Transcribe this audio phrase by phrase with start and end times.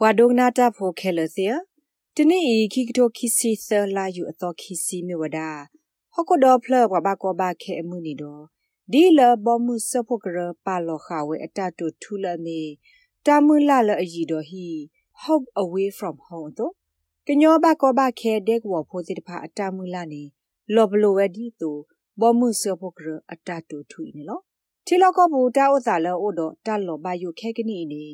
[0.00, 1.46] ဘွာဒိုဂနာတာဖိုခဲလစီ
[2.16, 5.38] တနေ့ဤခိကတိုခိစီသလာယူအတော်ခိစီမြဝဒ
[6.12, 8.42] ဟော့ကဒေါဖလဘဘာကောဘာခဲအမှုနီတော့
[8.92, 12.60] ဒီလဘောမှုစဖို့ကရပါလောခဝဲအတတူထူလမေ
[13.26, 14.66] တာမူလာလအီတော်ဟီ
[15.22, 16.72] hope away from home တော့
[17.26, 20.22] ကညောဘကောဘာခဲတဲ့ကောဖိုစီတဖာအတမူလာနေ
[20.74, 21.70] လောဘလိုဝဲဒီတူ
[22.20, 24.40] ဘောမှုစဖို့ကရအတတူထူနေလော
[24.86, 28.04] တီလောကဘူတာဥစာလောအိုတော့တလောဘယုခဲကနီနေ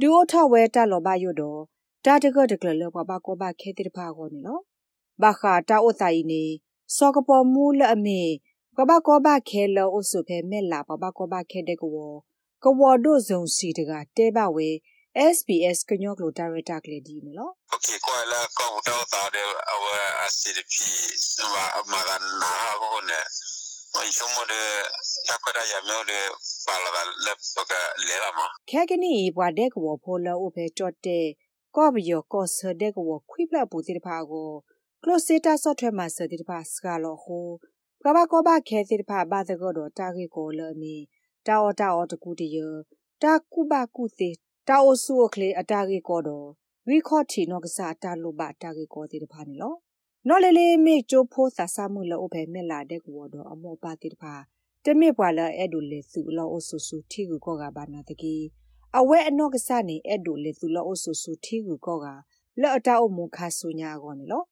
[0.00, 1.60] ဒူအိုထဝဲတလောဘယုတော့
[2.04, 4.58] တာတကတကလဘဘကောဘခဲတိတဖာကောနေလော
[5.22, 6.44] ဘာခာတာဥစာဤနေ
[6.96, 8.22] စောကပေါ်မူလအမေ
[8.76, 11.90] ကဘကောဘခဲလောအိုဆုဖဲမဲ့လာဘဘကောဘခဲတဲ့ကော
[12.62, 14.68] ကဝဒိုဇုံစီတကတဲဘဝဲ
[15.34, 19.84] SBS ကညောကလိုဒါရတာကလေးဒီနော် Okay ကွာလာကောက်တော့တာတဲ့အဝ
[20.22, 20.88] အစီဒီပီ
[21.52, 21.56] မ
[21.90, 23.65] မကန်နာကိုနဲ့ဝိရှမတဲ့တက္ကရာရမျိုးတဲ့
[26.66, 27.72] ပါလာလက်ပက
[28.06, 31.26] လေလာမခဲကနီဘွာတဲ့ကောဖိုလောအဖေတော့တဲ့
[31.76, 34.50] ကောဘယောကောဆတဲ့ကောခွိပလပူတိတဖာကို
[35.02, 37.46] ကလိုစတာဆော့ဖ်ဝဲမှာစတိတဖာစကလောဟို
[38.04, 40.96] ကဘာကောဘခဲတိတဖာဘာတကောတော့တာဂီကိုလောမီ
[41.46, 42.56] တာအော်တာအော်တကူတရ
[43.22, 44.30] တာကုဘကုတိ
[44.68, 46.48] တာအိုဆူကလေအတာဂီကောတော့
[46.88, 49.74] ရီခေါတီနောကစားတာလိုပါတာဂီကောတိတဖာနေလော
[50.28, 54.34] နော်လေလေမေချိုးဖိုးသဆာမှုလောအဖေမြက်လာတဲ့ကောတော့အမောပါတိတဖာ
[54.84, 58.36] တမေပွာလာအဲ့ဒူလေစုလောအဆူဆူထီကူကောကဘာနာတကီ
[58.98, 62.06] အဝဲအနော့ကစနေအဲ့ဒူလေစုလောအဆူဆူထီကူကောက
[62.60, 64.42] လောအတာအမုခါဆူညာကောနေလော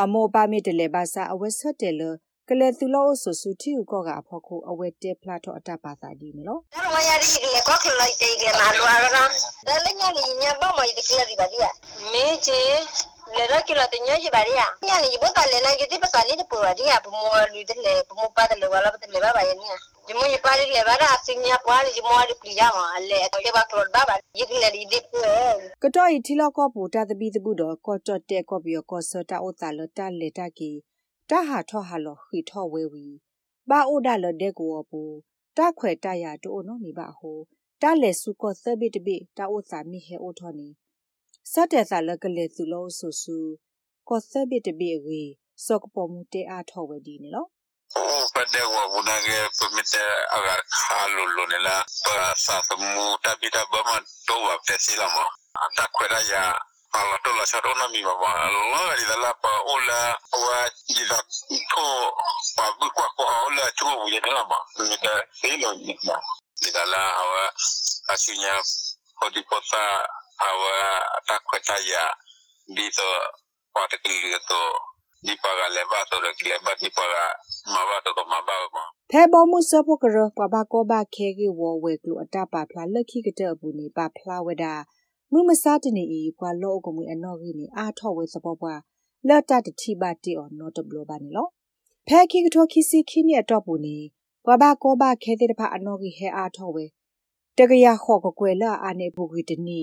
[0.00, 2.14] အမောပါမေတလေဘာစာအဝဲဆက်တယ်လော
[2.48, 9.24] ကလေသူလောဆူဆူတီကိုကအဖို့ခုအဝဲတဲဖလာတော့အတပါသာဒီနော်ဒါမှရရီလေကောကလိုက်တေးကနာလွာရနာ
[9.66, 11.58] ဒါလည်းညနေညဘာမှဒီကလေးဒီပါဒီ
[12.12, 12.60] မေချေ
[13.36, 17.00] lero que lo tenía llevaría ya ni llevo tal lena que tipo salir de pubaría
[17.04, 17.18] como
[17.52, 19.64] luide le como padre le guala te le va vaya ni
[20.08, 23.66] yo muy padre le va a sin ya cual yo muy pliama le que va
[23.70, 25.00] por baba y le di de
[25.80, 28.82] que to y tilo ko puta de bi de budo ko to te ko bio
[28.90, 30.82] ko so ta o ta lo ta le ta ki.
[31.28, 33.20] Ta ha tho ha lo hi tho we wi.
[33.68, 35.02] Ba o da lo de ko bu
[35.56, 37.32] ta khwe ta ya to no mi ba ho.
[37.80, 40.48] Ta le su ko se bi de bi ta o sa mi he o tho
[40.58, 40.68] ni.
[41.44, 43.36] စုကောသဘိတပိတာဥစာမိဟဲအိုထောနီစတဲ့စာလကလေသူလို့ဆူဆူ
[44.08, 45.24] ကောသဘိတပိရီ
[45.64, 47.46] စောကပေါ်မူတဲအားထောဝဲဒီနေလော
[47.94, 55.06] upande wa bunage pemite agar halu lunela pa sa mu tabita bama to wa pesila
[55.14, 56.44] mo ata kwera ya
[56.92, 61.18] ala to la sharona mi baba lo ri dala pa ola wa diga
[61.70, 61.86] ko
[62.56, 66.16] pa bu kwa ko ola chu ye dala ma mi ta selo ni na
[66.74, 67.42] dala awa
[68.10, 68.54] asunya
[69.22, 69.82] hodi pota
[70.48, 70.74] awa
[71.26, 72.04] ta kweta ya
[72.76, 73.08] dito
[73.74, 73.96] pa te
[74.48, 74.60] to
[75.26, 77.14] ဒီပါကလည်းပါတော့ကလည်းပါဒီပါက
[77.72, 78.76] မဘာတော့မဘာမ
[79.10, 84.74] ဖဲဘောမှုစဖို့ကရပဘာကောဘာခဲကေဝဝဲကလူအတပါဖလာလက်ခိကတဲ့ဘူးနေပါဖလာဝဒါ
[85.32, 88.74] မှုမစားတနေဤဘွာလောကမှုအနော်ကြီးနေအာထော့ဝဲစပေါ်ဘွာ
[89.28, 91.48] လက်တတတိပါတီအော်နော်တဘလဘာနေလော
[92.08, 93.96] ဖဲခိကထောခိစီခိနေတော့ဘူးနေ
[94.46, 96.84] ဘဘာကောဘာခဲတဲ့တဖာအနော်ကြီးဟဲအာထော့ဝဲ
[97.58, 99.80] တကရခေါ်ကကွယ်လာအာနေဘူးကြီးတနီ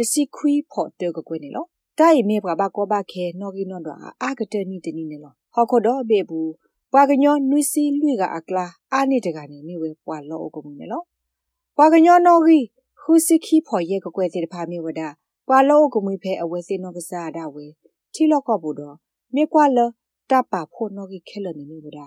[0.00, 1.66] တစီခွီဖို့တကကွယ်နေလော
[1.98, 6.52] တိုင်မေဘဘာကောဘခဲနော်ကီနော်တော့အာကတနီတနီနေလောဟော်ခိုတော့ဘေဘူး
[6.92, 11.02] ပွာကညောနွီစီလွေကအကလာအာနေတကနေမိဝဲပွာလောအကုမှုနေလော
[11.76, 12.58] ပွာကညောနော်ကီ
[13.00, 15.00] ဟူစီခီဖော်ရဲ့ကကွယ်တဲ့ဖာမိဝဒ
[15.48, 17.66] ပွာလောအကုမှုဖဲအဝဲစင်းနော်ကစားတာဝဲ
[18.14, 18.96] ထီလော့ကော့ဘူးတော့
[19.34, 19.78] မြေကွာလ
[20.30, 21.98] တပါဖို့နော်ကီခဲလနေမိဝဒ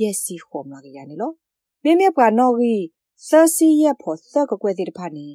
[0.00, 1.32] ယက်စီခေါမလာကရနေလော
[1.84, 2.74] မိမေပွာနော်ကီ
[3.26, 5.26] ဆာစီရဲ့ဖို့သကကွယ်တဲ့ဖာနေ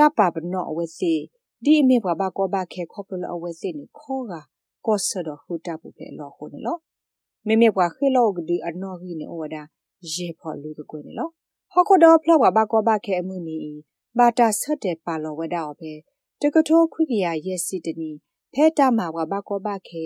[0.00, 1.14] တပါဘနော့အဝဲစီ
[1.64, 4.34] ဒီအမေဘဘာကောဘာခဲခေါပလအဝဲစစ်နေခေါ်က
[4.86, 6.78] ကောဆဒဟူတာပူဖဲလောခုနေလော
[7.46, 9.56] မေမေဘွာခေလောကဒီအနော်ကြီးနေဩဝဒ
[10.12, 11.28] ရေဖော်လူကကွနေလော
[11.72, 13.58] ဟော်ခဒဖလောက်ဘာကောဘာခဲအမှုနီ
[14.18, 15.92] ဘာတာဆက်တဲ့ပါလောဝဒါအဖေ
[16.40, 18.10] တကထိုးခွိကရရက်စီတနီ
[18.52, 20.04] ဖဲတာမှာဘာကောဘာခဲ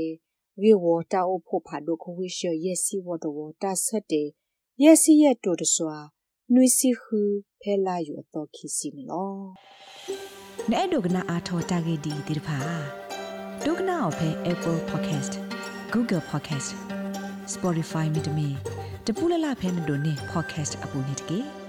[0.60, 4.28] ဝေဝတာအဖို့ဖာဒိုခဝိရှရက်စီဝဒဝတာဆက်တဲ့
[4.82, 5.96] ရက်စီရက်တိုတစွာ
[6.52, 7.18] နွိစီခူ
[7.60, 9.38] ဖဲလာယူအတော်ခီစီနော်
[10.70, 12.58] နဲ့ဒုကနာအာထောတာဂေဒီဒီဖာ
[13.64, 15.32] ဒုကနာအဖဲ Apple Podcast
[15.92, 16.70] Google Podcast
[17.54, 18.48] Spotify မြေတမီ
[19.06, 21.63] တပူလလဖဲမတို့နေ podcast အပူနေတကေ